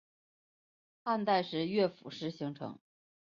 [1.03, 2.79] 汉代时乐府诗形成。